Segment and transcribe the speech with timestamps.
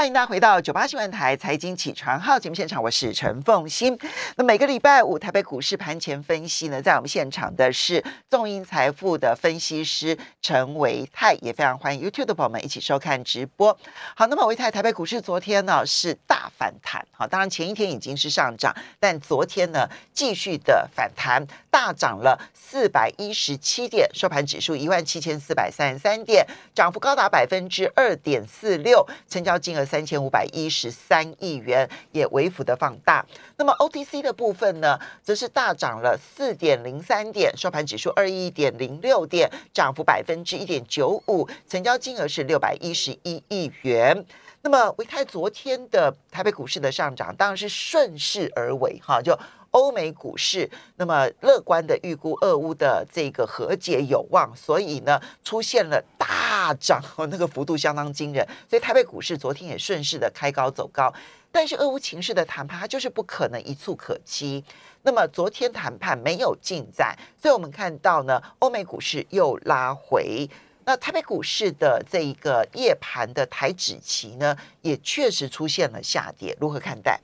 [0.00, 3.98] 欢迎大家回到九八新闻台财经起床号节目现场，我是陈凤欣。
[4.36, 13.76] 那每个礼拜五台北股市盘前分析呢，在我们现场的是众英财富的分析师陈维泰，也非常欢迎 YouTube 的朋友们一起收看直播。
[14.16, 29.80] 好，那么维泰台北股市昨天呢是大反弹，好，当然前一天已经是上涨，但昨天呢继续的反弹，大涨了四百一十七点，收盘指数一万七千四百三十三点，涨幅高达百分之二点四六，成交金额。
[29.90, 33.26] 三千五百一十三亿元也微幅的放大。
[33.56, 44.24] 那么 OTC 的部分呢，则是大涨了四点零三点，收盘指数二一点零六点，涨幅百分之一点九五，成交金额是六百一十一亿元。
[44.62, 49.36] 那么维泰昨天的台北股市的上涨，当然是顺势而为哈，就。
[49.70, 58.46] 欧美股市那么乐观的预估，俄乌的这个和解有望，所以呢出现了大涨，那个幅度相当惊人。
[58.68, 61.12] 所以台北股市昨天也顺势的开高走高，
[61.52, 64.64] 但是俄乌情势的谈判它就是不可能一触可及。
[65.02, 70.48] 那么昨天谈判没有进展，所以我们看到呢，欧美股市又拉回。
[70.84, 77.20] 那台北股市的这一个夜盘的台指期呢，也确实出现了下跌，如何看待？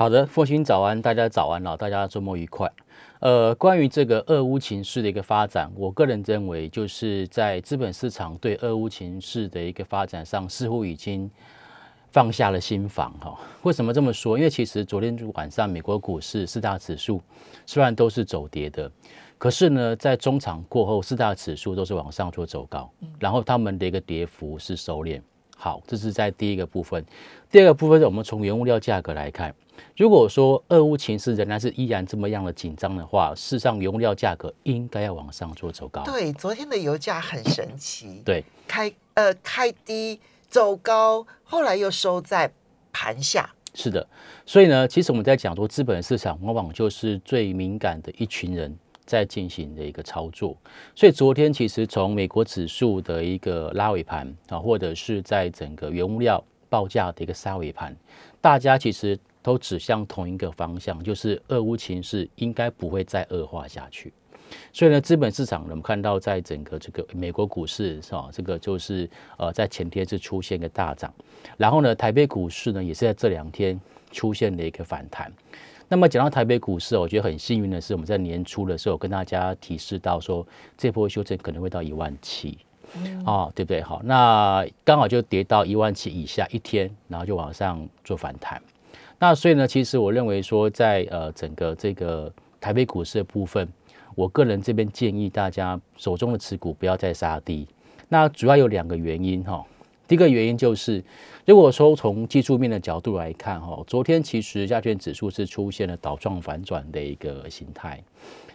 [0.00, 2.66] 好的，父亲早安，大家早安了，大家周末愉快。
[3.18, 11.30] 呃，关于这个俄乌情势的一个发展，我个人认为，就是在资本市场对俄乌情势的一个发展上，似乎已经
[12.10, 13.38] 放下了心防哈。
[13.60, 14.38] 为什么这么说？
[14.38, 17.20] 因为其实昨天晚上美国股市四大指数
[17.66, 18.90] 虽然都是走跌的，
[19.36, 25.20] 可是呢，在中场过后，四大指数都是往上做走高，然后他们的一个跌幅是收敛。
[25.62, 27.04] 好，这是在第一个部分。
[27.50, 29.54] 第二个部分是，我们从原物料价格来看。
[29.94, 36.02] 如果说俄乌情势仍然是依然这么样的紧张的话，事实上原物料价格应该要往上做走高。
[36.04, 42.50] 对，昨天的油价很神奇，对，开呃开低走高，后来又收在
[42.90, 43.50] 盘下。
[43.74, 44.06] 是的，
[44.46, 48.74] 所以呢，其实我们在讲说资本市场往往就是最敏感的一群人
[49.10, 50.56] 在进行的一个操作。
[50.94, 57.96] 所以昨天其实从美国指数的一个拉尾盘啊，或者是在整个原物料报价的一个杀尾盘，
[58.40, 59.18] 大家其实。
[59.42, 64.12] 都指向同一个方向，就是俄乌情势应该不会再恶化下去。
[64.70, 68.28] 所以呢，资本市场我们看到，在整个这个美国股市是吧？
[68.30, 71.10] 这个就是呃，在前天是出现一个大涨，
[71.56, 73.80] 然后呢，台北股市呢也是在这两天
[74.12, 75.32] 出现了一个反弹。
[75.92, 80.46] 那么讲到台北股市，我觉得很幸运的是，我们在年初的时候跟大家提示到说，
[80.78, 82.56] 这波修正可能会到一万七，
[83.26, 83.82] 哦，对不对？
[83.82, 88.62] 好，那刚好就跌到一万七以下一天，然后就往上做反弹。
[89.18, 93.68] 那所以呢，其实我认为说，在呃整个这个台北股市的部分，
[94.14, 97.66] 我个人这边建议大家手中的持股不要再杀低。
[98.08, 99.66] 那主要有两个原因哈。
[100.10, 101.00] 第一个原因就是，
[101.46, 108.02] 如果说从技术面的角度来看哈，昨天其实加权指数是出现了倒状反转的一个形态，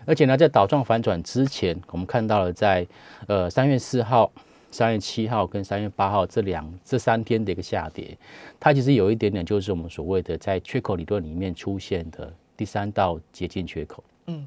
[0.05, 2.85] 而且呢，在倒状反转之前，我们看到了在
[3.27, 4.29] 呃三月四号。
[4.69, 8.17] 三月七号跟三月八号这两这三天的一个下跌，
[8.59, 14.03] 它其实有一点点就是我们所谓的在缺口理论里面出现的第三道接近缺口。
[14.25, 14.45] 嗯，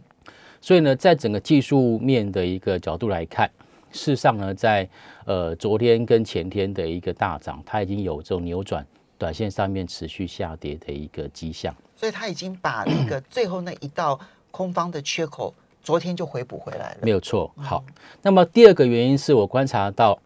[0.61, 3.51] 所以呢，在整个技术面的一个角度来看，
[3.93, 4.89] 事实上呢，在
[5.25, 11.75] 呃昨天跟前天的一个大涨，它已经有这种扭转短线上面持续下跌的一个迹象。
[11.97, 14.19] 所以它已经把那个 最后那一道
[14.51, 15.55] 空方的缺口。
[15.81, 17.51] 昨天就回补回来了，没有错。
[17.57, 17.83] 好，
[18.21, 20.19] 那么第二个原因是我观察到，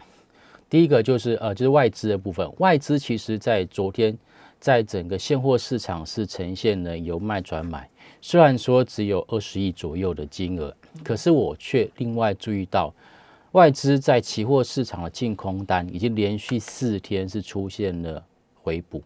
[0.68, 2.50] 第一个就是呃，就是外资的部分。
[2.58, 4.16] 外资其实在昨天
[4.58, 7.88] 在整个现货市场是呈现了由卖转买，
[8.20, 10.74] 虽然说只有二十亿左右的金额，
[11.04, 12.92] 可是我却另外注意到，
[13.52, 18.22] 外资在期货市场的净空单已经连续四天是出现了
[18.62, 19.02] 回补。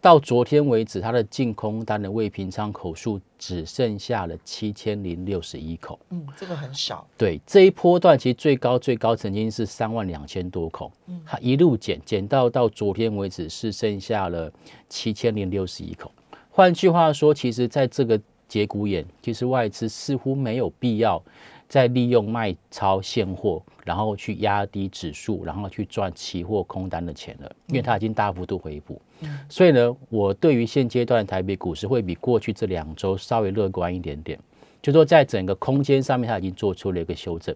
[0.00, 5.98] 到昨天为止，它的净空单的未平仓口数只剩下了七千零六十一口。
[6.10, 7.06] 嗯，这个很少。
[7.18, 10.90] 对，这一波段其实最高最高曾经是三万两千多口，
[11.26, 14.50] 它一路减减到到昨天为止是剩下了
[14.88, 16.10] 七千零六十一口。
[16.48, 18.18] 换句话说，其实在这个
[18.48, 21.22] 节骨眼，其实外资似乎没有必要。
[21.70, 29.00] 再利用卖超现货，然后去压低指数，然后去赚期货空单的钱了，因为它已经大幅度回补。
[29.48, 34.36] 所以呢，我对于现阶段台北股市会比过去这两周稍微乐观一点点，
[34.82, 37.54] 就说在整个空间上面，它已经做出了一个修正，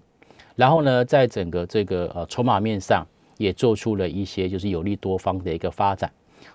[0.55, 3.05] 然后呢，在整个这个呃筹码面上
[3.37, 6.09] 也做出了一些就是有利多方的一个发展。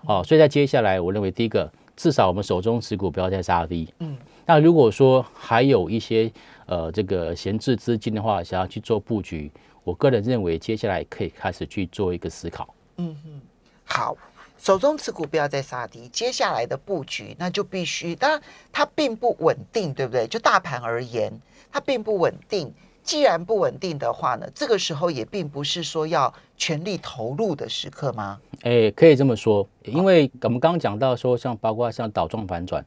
[0.06, 3.92] 哦，所以在接下来，我认为第一个，至少我们手中持股不要再杀低。
[3.98, 4.16] 嗯，
[4.46, 6.32] 那如果说还有一些。
[6.70, 9.50] 呃，这个闲置资金的话，想要去做布局，
[9.82, 12.72] 我个人认为接下来可以开始去做一个思考。
[12.98, 13.40] 嗯哼，
[13.84, 14.16] 好，
[14.56, 18.40] 手中持股不要再杀跌，接下来的布局那就必须，当然
[18.70, 20.28] 它并不稳定，对不对？
[20.28, 21.32] 就大盘而言，
[21.72, 22.72] 它并不稳定。
[23.02, 28.38] 既然不稳定的话呢，这个时候也并不是说要全力投入的时刻吗？
[28.62, 32.84] 哎，可以这么说，因为我们刚刚讲到说，像包括像倒状反转，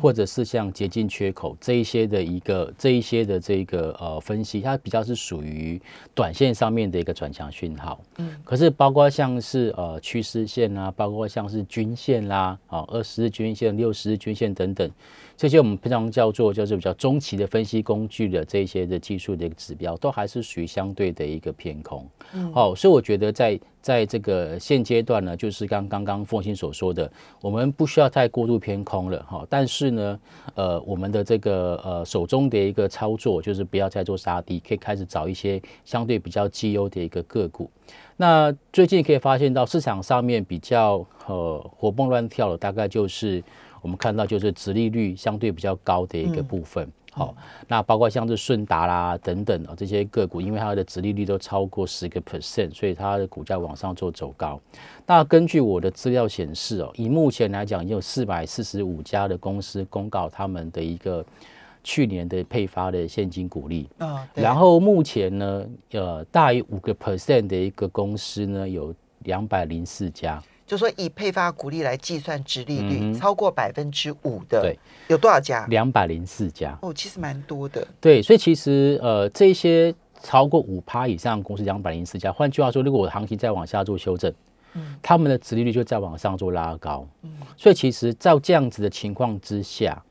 [0.00, 5.82] 或者是像捷径缺口这一些的一个这一些的这个呃分析，它比较是属于
[6.14, 8.00] 短线上面的一个转强讯号。
[8.18, 14.88] 嗯，可是包括像是呃趋势线啊，包括像是均线啦，啊二十日均线、六十日均线等等。
[15.36, 22.08] 这些我们平常叫做就是比较中期的分析工具的这些的技术的一个指标，都还是属于相对的一个偏空。
[22.32, 27.10] 嗯，好，所以我觉得在在这个现阶段呢，就是刚刚刚凤欣所说的，
[27.42, 29.46] 我们不需要太过度偏空了哈。
[29.50, 30.20] 但是呢，
[30.54, 37.70] 呃，我们的这个呃手中的一个操作，就是不要再做杀低，可以开始找一些相对比较绩优的一个个股。
[38.16, 43.44] 那最近可以发现到市场上面比较呃活蹦乱跳的，大概就是。
[43.82, 47.34] 我们看到就是殖利率相对比较高的一个部分，好，
[47.68, 54.60] 那包括像是顺达啦等等啊这些个股，因为它的殖利率都超过十个 percent，所以它的股价往上做走高。
[55.06, 61.24] 那根据我的资料显示哦，以目前来讲，已经有四百四十五家的公司公告他们的一个
[61.84, 63.88] 去年的配发的现金股利。
[63.98, 70.42] 啊，然后目前呢，呃，大于五个 percent 的一个公司呢，有两百零四家。
[70.66, 74.78] 就说以配发股利来计算，值利率超过百分之五的，对，
[75.08, 75.64] 有多少家？
[75.66, 76.76] 两百零四家。
[76.82, 77.86] 哦，其实蛮多的。
[78.00, 82.32] 对，所以其实呃，这些超过五趴以上公司两百零四家。
[82.32, 84.32] 换句话说，如果我的行情再往下做修正，
[84.74, 87.06] 嗯，他们的殖利率就再往上做拉高。
[87.22, 90.02] 嗯，所以其实照这样子的情况之下。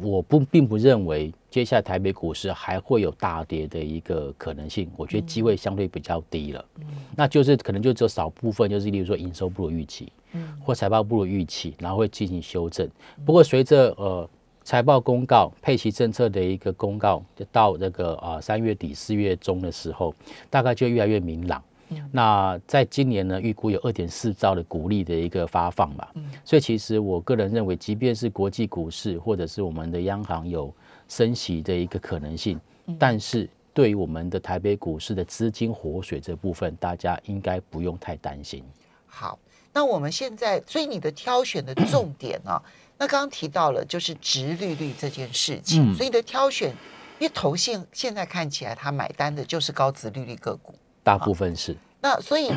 [0.00, 6.64] 我不并不认为接下来台北股市还会有大跌的一个可能性，我觉得机会相对比较低了。
[6.80, 12.88] 嗯，那就是可能就只有少部分，就是例如说营收不如预期，嗯，或财报不如预期，然后会进行修正。
[13.26, 14.26] 不过随着呃
[14.64, 17.22] 财报公告、配息政策的一个公告，
[17.52, 20.14] 到那个啊三月底四月中的时候，
[20.48, 21.62] 大概就越来越明朗。
[22.10, 26.08] 那在今年呢，预估有二点四兆的股利的一个发放嘛，
[26.42, 30.74] 所以其实我个人认为，即便是国际股市或者是我们的央行有
[31.12, 32.58] 升息的一个可能性，
[32.98, 38.64] 但是对于我们的台北股市的资金活水这部分，大家应该不用太担心。
[39.04, 39.38] 好，
[39.74, 42.56] 那我们现在，所以你的挑选的重点啊，
[42.96, 46.70] 那刚刚提到了就是直利率这件事情，所以你的挑选，
[47.18, 50.74] 因为投信现在看起来他买单的就是高值利率个股。
[51.04, 52.50] 大部分是那，所以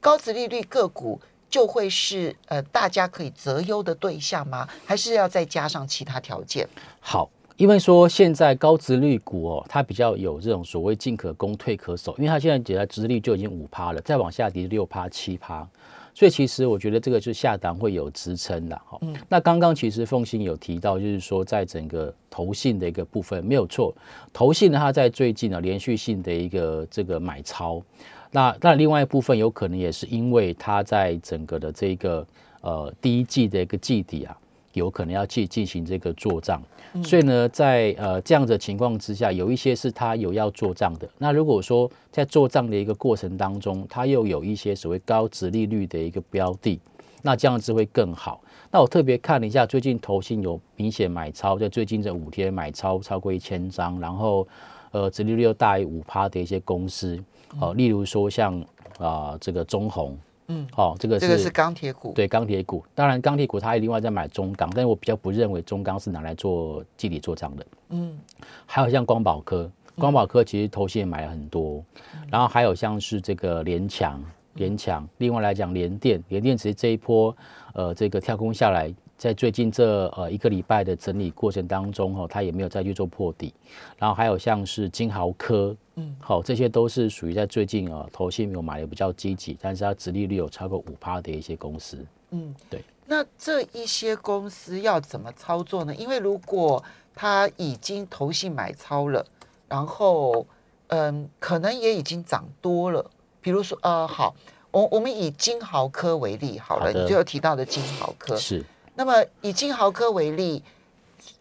[0.00, 1.20] 高值利率个股
[1.50, 4.66] 就会是呃大家可以择优的对象吗？
[4.86, 6.66] 还是要再加上其他条件？
[7.00, 7.28] 好，
[7.58, 15.68] 因为说现在高值率股哦，它比较有这种所谓进可攻退可守，因为它现在底下值率就已经五趴了，再往下跌六趴七趴，
[16.14, 18.96] 所以其实我觉得这个就下档会有支撑的哈。
[19.00, 23.92] 嗯，那刚刚其实凤欣有提到，就是说在整个投信的一个部分没有错，
[24.32, 27.82] 投信呢它在最近呢连续性的一个这个买超，
[28.30, 32.24] 那那另外一部分有可能也是因为它在整个的这个
[32.60, 34.38] 呃第一季的一个季底啊，
[34.78, 36.62] 有可能要去进行这个做账，
[37.04, 41.06] 所以呢在呃这样的情况之下，有一些是他有要做账的。
[41.18, 46.80] 那如果说在做账的一个过程当中，他又有一些所谓高值利率的一个标的，
[47.20, 48.40] 那这样子会更好。
[48.70, 54.46] 那我特别看了一下，最近投信有明显买超，在最近这五天买超超过一千张，然后
[54.90, 57.22] 呃，殖利率又大于五趴的一些公司，
[57.60, 58.62] 哦，例如说像
[58.98, 60.18] 啊这个中红，
[60.48, 68.18] 嗯，好，这个这个是钢铁股，对钢铁股，当然钢铁股它也另外在买中钢，但是我比较不认为中钢是拿来做基底做账的，嗯，
[68.66, 71.84] 还有像光宝科，光宝科其实头先也买了很多，
[72.30, 74.22] 然后还有像是这个联强。
[74.54, 77.36] 联强，另外来讲，联电，联电其实这一波，
[77.74, 83.52] 呃，这个跳空下来，在最近这呃一个礼拜的整理过程当中，哈，它也没有再去做破底。
[83.98, 91.98] 然后还有像是金豪科，嗯，好，这些都是属于在最近啊，投信有买的比较积极，但是它殖利率有超过五趴的一些公司。
[92.30, 92.80] 嗯，对。
[93.04, 95.92] 那这一些公司要怎么操作呢？
[95.96, 96.82] 因为如果
[97.12, 99.26] 它已经投信买超了，
[99.66, 100.46] 然后
[100.88, 103.04] 嗯，可能也已经涨多了。
[103.40, 104.36] 比如说，呃，好，
[104.70, 108.64] 我我们以金豪科为例好了，你最后提到的金豪科是。
[108.98, 110.60] 那么以金豪科为例，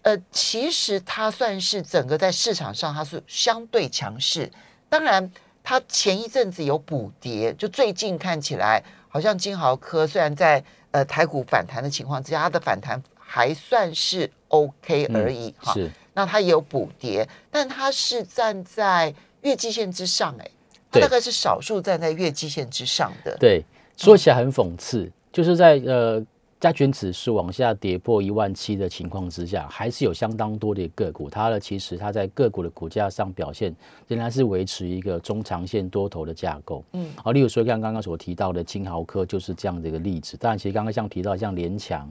[0.03, 4.47] 呃，其实它算是整个在市场上它是相对强势。
[4.87, 5.31] 当然，
[5.63, 15.73] 它前一阵子有补跌，就最近看起来好像金豪科虽然在呃台股反弹的情况之下，它的反弹还算是 OK 而已哈。
[15.73, 15.89] 是。
[16.13, 19.11] 那它也有补跌，但它是站在
[19.41, 20.47] 月季线之上，哎。
[20.91, 23.35] 它大概是少数站在月季线之上的。
[23.39, 23.65] 对，
[23.97, 26.23] 说起来很讽刺，就是在呃。
[26.59, 33.75] 加权指数往下跌破一万七的情况之下，还是有相当多的个股，它呢其实它在个股的股价上表现
[34.07, 36.83] 仍然是维持一个中长线多头的架构。
[36.93, 40.35] 嗯，好，例如说像刚刚所提到的金豪科就是这样的一个例子。
[40.37, 42.09] 当然，其实刚刚像提到像联强，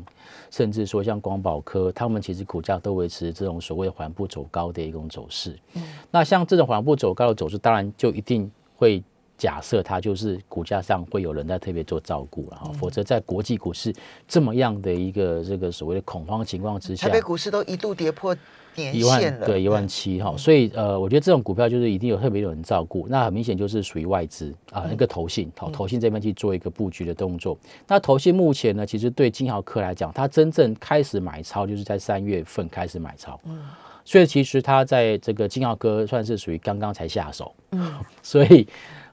[0.50, 5.58] 甚至说像光宝科，他们其实股价都维持这种所谓缓步走高的一种走势。
[5.74, 9.02] 嗯，那像这种缓步走高的走势，当然就一定会。
[9.36, 13.94] 假设它就是股价上会有人在特别做照顾了哈，否则在国际股市
[14.26, 18.34] 这么样的一个这个所谓的恐慌情况之下，台北股市都一度跌破
[18.74, 27.58] 年线了，对一万七哈，所以呃，我觉得这种股票就是一定有特别有人照顾，那很明显就是属于外资啊，一个投信，好投信这边去做一个布局的动作。
[27.86, 33.60] 那投信目前呢，其实对金豪科来讲，它真正开始买超就是在三月份开始买超，嗯，
[34.04, 38.66] 所以其实他在这个金豪科算是属于刚刚才下手，嗯， 所以。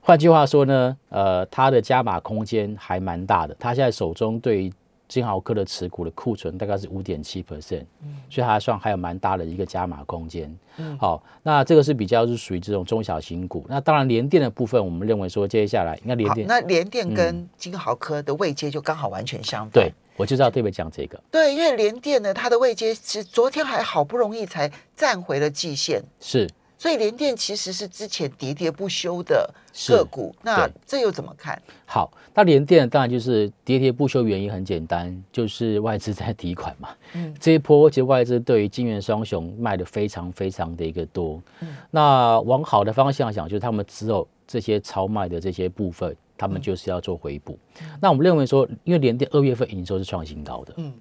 [0.06, 3.56] 换句话说呢，呃，它的加码空间还蛮大的。
[3.58, 4.70] 它现在手中对
[5.08, 7.86] 金豪科的持股的库存大概是五点七 percent，
[8.30, 10.54] 所以它算还有蛮大的一个加码空间。
[11.00, 13.66] 好，那这个是比较是属于这种中小型股。
[13.70, 19.72] 那当然联电的部分，我们认为说接下来应该联电，那联电跟金豪科的位阶就刚好完全相反。
[19.72, 21.18] 对，我就知道特别讲这个。
[21.32, 26.04] 对，因为联电呢，它的位阶是昨天还好不容易才站回了季线。
[26.20, 26.50] 是。
[26.84, 29.50] 所以联电其实是之前喋喋不休的
[29.88, 31.58] 个股，那这又怎么看？
[31.86, 36.90] 好，那联电当然就是喋喋不休，原因很简单，就是外资在提款嘛。
[37.14, 41.42] 嗯，这一波其实外资对于金元双雄卖的非常非常的一个多。
[41.62, 47.58] 嗯，那往好的方向想，就是他们只有这些超卖的这些部分，他们就是要做回补。
[48.02, 50.74] 那我们认为说，因为联电二月份营收是创新高的。
[50.76, 50.94] 嗯。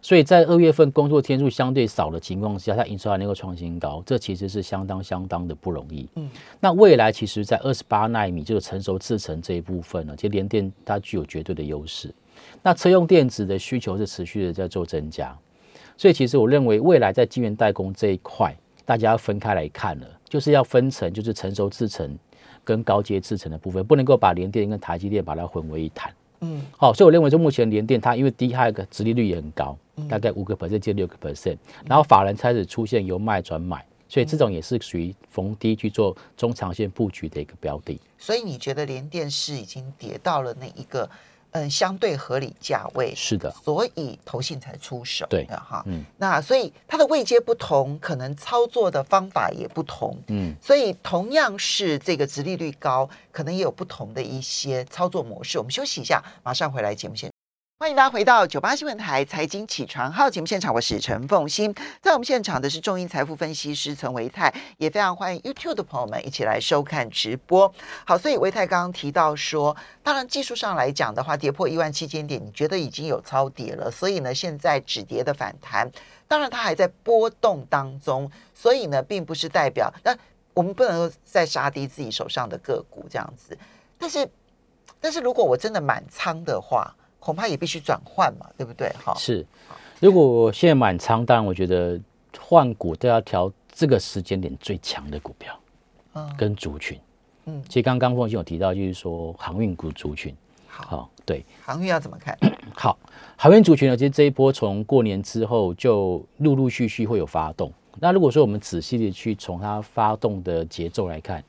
[0.00, 6.08] 所以在二月份工作天数相对少的情况下，它营收还能够创新高，这其实是相当相当的不容易。
[6.14, 12.14] 嗯，那未来其实，在二十八纳米这个成熟制程这一部分呢，其实联电它具有绝对的优势。
[12.62, 15.36] 那车用电子的需求是持续的在做增加，
[15.96, 22.16] 所以其实我认为未来在晶圆代工这一块，大家要分开来看了，就是要分成就是成熟制程
[22.62, 26.12] 跟高阶制程的部分，不能够把联电跟台积电把它混为一谈。
[26.40, 29.76] 嗯，好，所以我认为，就目前联电它因为低，它一个殖利率也很高，
[30.08, 38.00] 大概五个 percent 接六个 percent，然后法人开始出现由卖转买，所以这种也是属于逢低去做中长线布局的一个标的。
[38.18, 41.08] 所以你觉得联电是已经跌到了那一个？
[41.52, 45.26] 嗯，相对合理价位是的，所以投信才出手。
[45.30, 50.14] 对哈，嗯，那所以它的位阶不同，可能操作的方法也不同。
[50.26, 55.56] 嗯，所以同样是这个殖利率高，可能也有不同的一些操作模式。
[55.56, 57.30] 我们休息一下，马上回来节目现
[57.80, 67.72] 欢迎大家回到九八新闻台财经起床号节目现场，我是陈凤欣，在我们现场的是中银财富分析师陈维泰，也非常欢迎 YouTube 的朋友们一起来收看直播。
[68.04, 75.88] 好，所以维泰刚刚提到说，当然技术上来讲的话，跌破一万七千点，你觉得已经有超跌了，所以呢，现在止跌的反弹，
[76.26, 80.12] 当然它还在波动当中，所以呢，并不是代表那
[80.52, 83.56] 我们不能再杀低自己手上的个股这样子。
[83.96, 84.28] 但是，
[85.00, 88.88] 但是如果我真的满仓的话，恐怕也必须转换嘛，对不对？
[89.04, 89.44] 哈，是。
[90.00, 92.00] 如果现在满仓，当然我觉得
[92.38, 95.58] 换股都要调这个时间点最强的股票，
[96.14, 96.98] 嗯，跟族群，
[97.46, 100.32] 嗯，其实刚刚凤信有提到，就是说航运股族群，
[100.68, 102.38] 好，对，航运要怎么看？
[102.76, 102.96] 好，
[103.36, 107.72] 航运族群呢，其实这一波从过年之后就陆陆续续会有发动。
[107.98, 111.42] 那如果说我们仔细的去从它发动的节奏来看，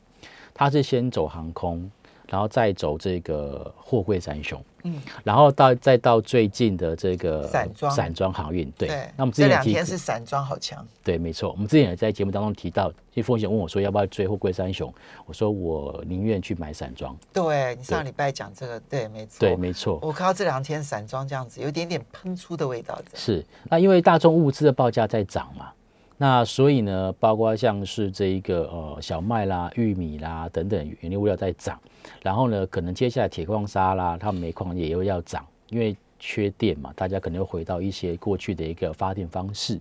[0.56, 1.92] 它是先走航空。
[2.30, 8.88] 然后再走这个货柜三雄，嗯，然后到再到最近的这个散装散装航运，对。
[9.18, 11.50] 那我们这两天是散装好强，对，没错。
[11.52, 14.94] 我们之前也在节目当中提到，因为风险问我说要不要追货柜三雄，
[15.26, 17.18] 我说我宁愿去买散装。
[17.34, 20.00] 对你上礼拜讲这个，对，没错，对，没错。
[20.02, 23.00] 我看到这两天散装这样子，有点点喷出的味道。
[23.16, 25.72] 是，那因为大众物资的报价在涨嘛。
[26.20, 31.80] 那所以呢，包括像是这一个呃小麦啦、玉米啦等等原料物料在涨，
[32.22, 35.98] 然后呢，可能接下来铁矿砂啦、它煤矿也又要涨，因为。
[36.20, 39.80] 缺电嘛，大家可能又回到一些过去的一个发电方式，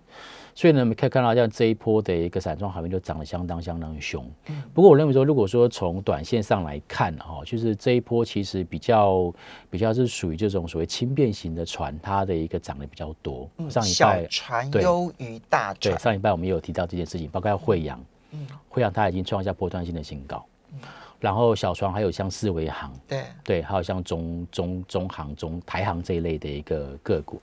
[0.54, 4.24] 所以呢，我们可以看到像这一波的一个散装海运就涨得相当相当凶。
[4.72, 9.32] 不过我认为说，如果说从短线上来看哈，就是这一波其实比较
[9.68, 13.50] 比较是属于这种所谓轻便型的船，它的一个涨得比较多。
[13.68, 20.44] 上一拜船优于大船，对，上一拜我们也有提到这件事情，包括惠阳，嗯，惠阳它已经创下波段性的新高。
[21.20, 27.42] 然后小船还有像四维行，对对，还有像中中中航、中台航这一类的一个个股，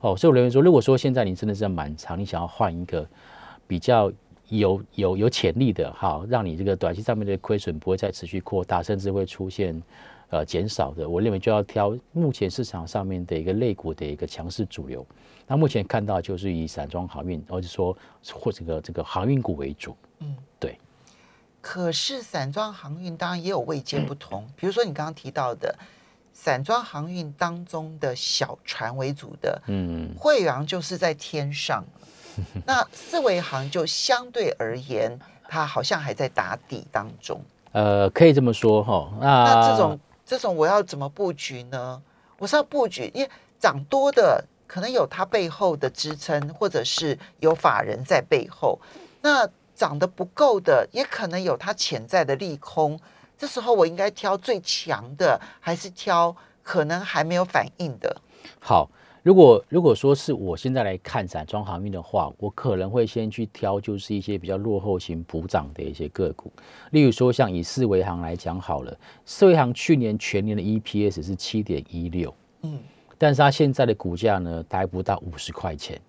[0.00, 3.08] 哦，所以我认为说，如果说现在你真的是满仓，你想要换一个
[3.66, 4.12] 比较
[4.48, 9.82] 有有有潜力的，哈，让你这个短期上面的亏损不会再持续扩大，甚至会出现
[10.28, 15.04] 呃减少的，我认为就要挑目前市场上面的一个类股的一个强势主流。
[15.46, 17.96] 那目前看到就是以散装航运，或者说
[18.34, 19.96] 或这个这个航运股为主。
[20.18, 20.78] 嗯，对。
[21.66, 25.74] 可是散装航运当然也有位阶不同，比如说你刚刚提到的
[26.34, 31.82] 散装航运当中的小船为主的，嗯，惠阳就是在天上，
[32.66, 35.18] 那四维航就相对而言，
[35.48, 37.40] 它好像还在打底当中。
[37.72, 39.10] 呃，可以这么说哈。
[39.18, 42.02] 那这种这种我要怎么布局呢？
[42.36, 48.78] 我是要布局，因为涨多的可能有它背后的支撑，或者是有法人在背后。
[49.22, 52.98] 那涨得不够的，也可能有它潜在的利空。
[53.36, 58.16] 这时候我应该挑最强的，还是挑可能还没有反应的？
[58.60, 58.88] 好，
[59.22, 66.52] 如果如果说是我现在来看散装航运的话，我可能会先去挑，就是一些比较落后型补涨的一些个股。
[66.92, 72.78] 例如说，像以四维行来讲好了，四维行去年全年的 EPS 是七点一六，嗯，
[73.18, 76.00] 但是它现在的股价呢，还不到五十块钱。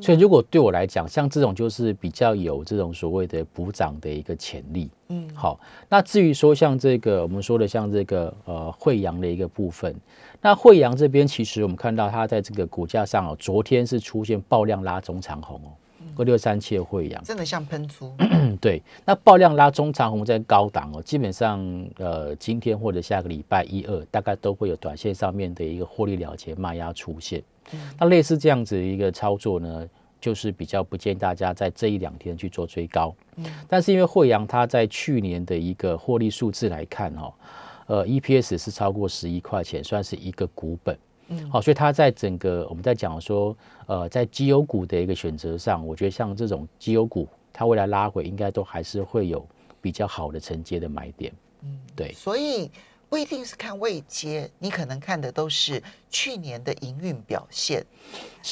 [0.00, 4.88] 所以，如果对我来讲，像这种就是比较有这种所谓的补涨的一个潜力。
[5.08, 5.58] 嗯，好。
[5.88, 9.94] 那至于说像这个我们说的像这个呃惠阳的一个部分，
[10.40, 15.70] 那惠阳这边其实我们看到它在这个股价上哦，昨天是出现爆量拉中长红哦，
[16.16, 18.14] 二六三七的惠阳真的像喷出。
[18.60, 21.60] 对，那爆量拉中长红在高档哦，基本上
[21.98, 27.42] 呃今天或者下个礼拜一二，大概都会有短线上面的一个获利了结卖压出现。
[27.98, 29.88] 那类似这样子一个操作呢，
[30.20, 33.14] 就是比较不建议大家在这一两天去做追高。
[33.36, 37.32] 嗯，但是因为惠阳它在去年的一个获利数字来看哦，
[37.86, 40.96] 呃，EPS 是超过十一块钱，算是一个股本。
[41.28, 49.46] 嗯，好，所以它在整个我们在讲说，呃，在绩优股的一个选择上，我觉得像这种绩优股，它未来拉回应该都还是会有
[49.80, 51.32] 比较好的承接的买点。
[51.62, 52.70] 嗯，对，所以。
[53.06, 57.84] 不一定是看未接，你可能看的都是去年的营运表现，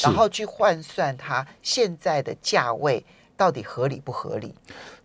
[0.05, 3.05] 然后去换算它现在的价位
[3.37, 4.55] 到底合理不合理。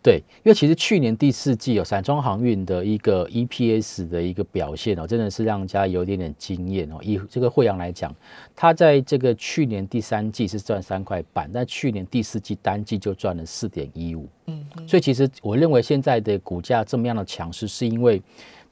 [0.01, 6.97] 对，因为其实去年第四季有散装航运的一个 EPS 的一个表现哦，真的是让家有点点惊艳哦。
[7.01, 8.15] 以这个惠阳来讲，
[8.55, 14.29] 它在这个去年第三季是赚三块半，但去年第四季单季就赚了四点一五。
[14.45, 18.21] 嗯，所以其实我认为现在的股价这么样的强势，是因为。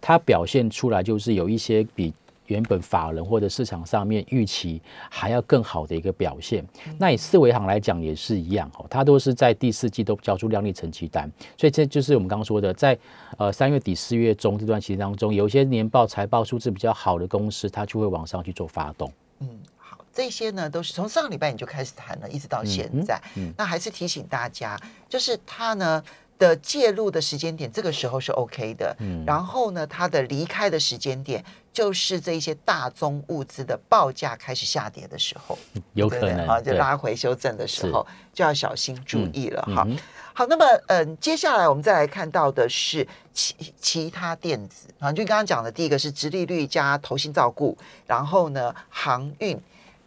[0.01, 2.13] 它表现出来就是有一些比
[2.47, 6.65] 原本法人或者市场上面预期还要更好的一个表现。
[6.97, 12.97] 那以四维行来讲也是一样哦，它都是在第四季都交出量丽成绩单，所以这就是我们刚刚说的，在
[13.38, 19.12] 呃三月底四月中这段期间当中，有一些年报财报数字比较好的公司，它就会往上去做发动。
[19.39, 23.21] 嗯，好，这些呢都是从上个礼拜你就开始谈了，一直到现在。
[23.36, 24.79] 嗯，那还是提醒大家，
[25.10, 26.03] 就是它呢。
[26.37, 28.95] 的介入的时间点，这个时候是 OK 的。
[28.99, 35.57] 嗯，然后呢，它的离开的时间点，就是这一些大宗物资的报价开始下跌的时候，
[35.93, 39.87] 有可能啊，就拉回修正的时候，就要小心注意了哈。
[40.33, 49.57] 好，那么嗯，接下来我们再来看到的是其其他电子啊，就刚刚讲的第一个是直利率加投信照顾，然后呢，航运。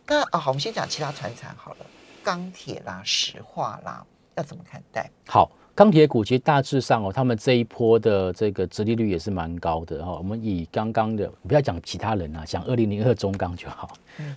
[0.06, 1.86] 那啊，好，我们先讲其他船产好了，
[2.22, 5.10] 钢铁啦、石化啦，要怎么看待？
[5.26, 5.50] 好。
[5.78, 10.16] 钢铁股其实大致上哦，他们这一波的这个殖利率也是蛮高的哈。
[10.18, 13.88] 我们以刚刚的不要讲其他人啊，讲二零零二中钢就好。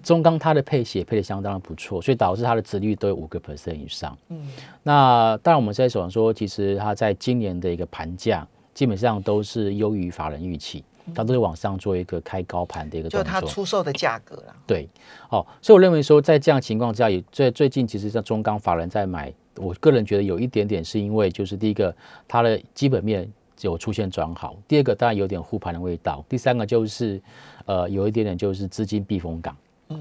[0.03, 4.15] 中钢它的配息也配的相当的不错，所以导致它的殖利率都有五个 percent 以上。
[4.29, 4.39] 嗯，
[4.83, 10.83] 那当然我们在手上说，其实它在今年的一个盘价基本上都是优于法人预期，
[11.13, 13.23] 它都是往上做一个开高盘的一个动作。
[13.23, 14.55] 就它出售的价格啦。
[14.65, 14.87] 对，
[15.29, 19.33] 哦，所以我认为说在这样情况之下，也最最近其实像中钢法人在买。
[19.57, 21.93] 我个人觉得有一点点是因为，就是第一个，
[22.25, 27.21] 它的基本面有出现转好；第二个，当然有点护盘的味道；第三个就是，
[27.65, 29.53] 呃，有一点点就是资金避风港。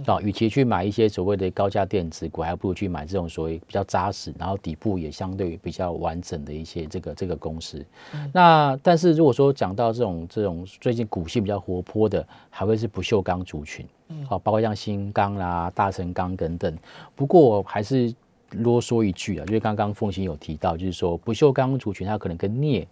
[0.06, 7.84] 啊，与其去买一些所谓的高价电子股，还不如去买这种所谓比较扎实，然后底部也相对比较完整的一些这个这个公司。
[8.32, 13.86] 那但是如果说讲到这种这种最近股性比较活泼的，还会是不锈钢族群。
[14.28, 16.76] 好，包括像新钢啦、大成钢等等。
[17.14, 18.14] 不过还是。
[18.64, 22.84] 啰嗦一句啊，因为刚刚凤鑫有提到，就是说不锈钢族群它可能跟镍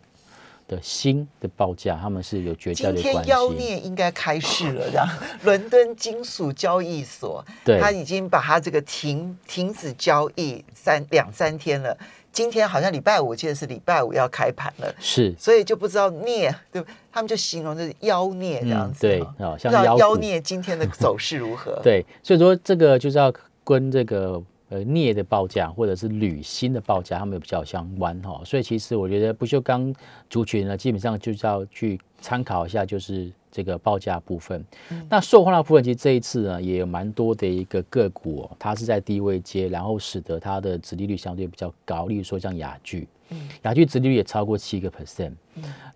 [0.68, 3.02] 的锌的报价，他们是有绝交的关系。
[3.02, 5.09] 今天妖孽应该开市了，这样，
[5.42, 11.96] 伦敦金属交易所，对，他已经把它这个停停止交易三两三天了。
[12.31, 21.81] 今天好像礼拜五，我记得是礼拜五要开盘了，是，所以就不知道镍，对，他们就形容是妖孽这样子，对啊，像 妖孽今天的走势如何？
[21.83, 23.33] 对，所以说这个就是要
[23.64, 24.40] 跟这个。
[24.70, 29.94] 呃，镍的报价或者是铝锌的报价，它们比较相关哈，所以其实我觉得不锈钢
[30.28, 34.62] 族群呢，基本上就是要去参考一下，就是这个报价部分。
[35.09, 42.04] 那塑化的部分，其实这一次呢，也有蛮多的一个个股哦，它是在低位接，然后使得它的殖利率相对比较高。
[42.07, 43.09] 例如说像雅聚，
[43.62, 45.33] 雅居殖利率也超过七个 percent。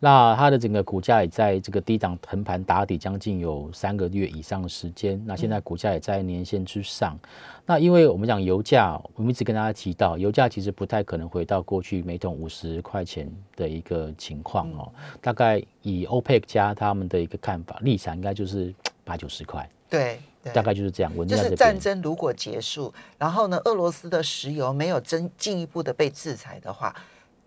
[0.00, 7.16] 那它的整个股价也在这个低档横盘打底将近有三个月以上的时间，那现在股价也在年线之上。
[7.64, 14.92] 那因为我们讲油价，我们一直跟大家提到，油价其实不太可能回到过去每桶五十块钱的一个情况哦。
[15.20, 19.70] 大概以 OPEC 加他们的一个看法立场，应该就是 八九十块。
[19.88, 20.18] 对，
[20.52, 21.28] 大概就是这样。
[21.28, 26.92] 就是战争如果结束，然后呢，俄罗斯的石油没有真进一步的被制裁的话。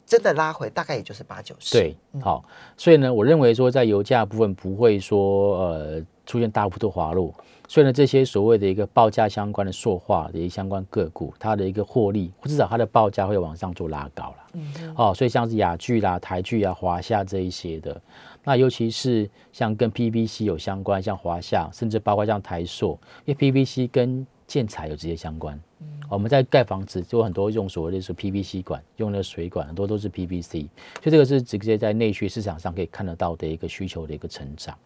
[0.05, 1.77] 真的拉回大概也就是八九十。
[1.77, 2.43] 对，好，
[2.77, 7.33] 所以呢，我认为说在油价部分不会说呃出现大幅度滑落，
[7.67, 14.35] 所以呢，这些所谓的一个报价相关的塑化的一些相关个股，它的一个获利至少它的报价会往上做拉高了。
[14.53, 17.99] 嗯，哦，所以像是雅聚啦、台聚啊、华夏这一些的，
[18.43, 25.59] 那尤其是像跟 PVC 有相关，像华夏，甚至包括像台塑，因为 PVC 跟建材有直接相关。
[26.07, 30.67] 我们在盖房子就很多用所谓的是 PVC 管，用的水管很多都是 PVC，
[31.01, 34.77] 所以这个是直接在内需市场上可以看得到的一个需求的一个成长。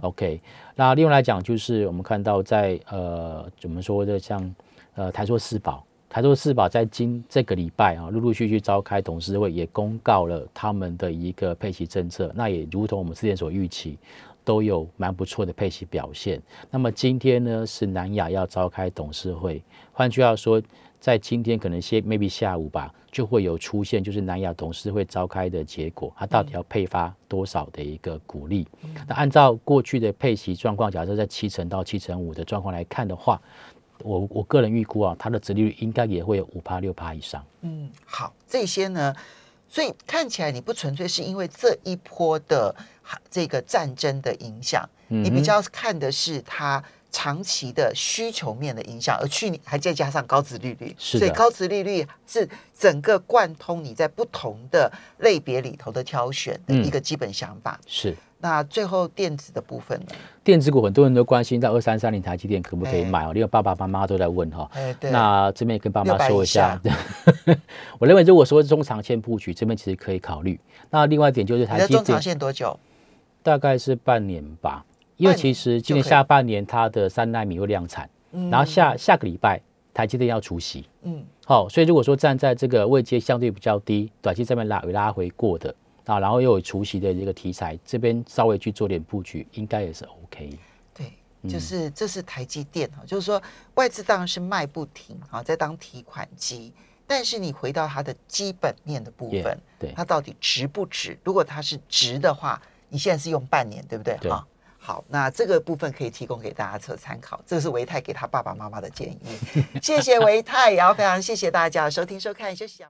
[0.00, 0.40] OK，
[0.74, 4.54] 那另外来讲就是我们看到在呃怎么说的像
[4.94, 13.98] 呃台塑四宝，台塑四宝在今这个礼拜啊陆陆续续召开董事会，也公告了他们的一个配息政策，那也如同我们之前所预期。
[14.44, 16.40] 都有蛮不错的配息表现。
[16.70, 20.62] 那么今天呢是南亚要召开董事会，换句话说，
[21.00, 28.66] 在今天可能先 maybe 下午吧，就会有出现就是南亚董事会召开的结果，它到底要配发多少的一个股利？
[29.08, 33.40] 那按照过去的配息状况，假设在七成到七成五的状况来看的话，
[34.04, 37.44] 我我个人预估啊，它的折利率应该也会有五趴六趴以上。
[37.62, 39.14] 嗯，好，这些呢。
[39.68, 42.76] 所以看起来你不纯粹是因为这一波的
[43.30, 57.78] 这个战争的影响，你比较看的是它长期的需求面的影响，而去年还再加上高值利率，所以高值利率是整个贯通你在不同的类别里头的挑选的一个基本想法。
[57.86, 58.16] 是。
[58.44, 60.06] 那最后电子的部分呢？
[60.42, 63.32] 电子股很多人都关心，到二三三零台积电可不可以买哦？
[63.32, 64.68] 因为爸爸妈妈都在问哈。
[64.74, 65.12] 哎，对。
[65.12, 66.80] 那这边跟爸妈说一下，
[68.00, 70.58] 我认为如果说中长线布局，这边其实可以考虑。
[70.90, 71.98] 那另外一点就是台积电。
[71.98, 72.76] 中长线多久？
[73.42, 74.84] 大概是半年吧，
[75.16, 78.08] 因为其实今年下半年它的三纳米会量产，
[78.50, 79.60] 然后下下个礼拜
[79.92, 80.88] 台积电要除息。
[81.02, 81.24] 嗯。
[81.44, 85.74] 好，所以如果说站在这个位阶相对比较低，短期这边拉拉回过的。
[86.04, 90.58] 啊，然后又有除夕的一个题材，这边稍微去做点布局，应该也是 OK。
[90.92, 91.12] 对，
[91.48, 93.40] 就是这是台积电哈，就是说
[93.74, 96.72] 外资当然是卖不停啊，在当提款机，
[97.06, 101.16] 但是你回到它的基本面的部分，对，它到底值不值？
[101.22, 102.60] 如果它是值的话，
[102.92, 104.18] 你现在是用半年，对不对？
[104.28, 104.46] 好，
[104.78, 107.40] 好，那这个部分可以提供给大家做参考。
[107.46, 109.18] 这个是维泰给他爸爸妈妈的建议，
[109.82, 112.80] 谢谢维泰，也要非常谢谢大家收听收看，休息。